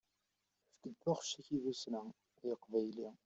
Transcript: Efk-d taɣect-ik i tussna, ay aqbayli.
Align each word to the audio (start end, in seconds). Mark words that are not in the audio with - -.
Efk-d 0.73 0.95
taɣect-ik 1.03 1.49
i 1.55 1.57
tussna, 1.63 2.01
ay 2.39 2.49
aqbayli. 2.55 3.09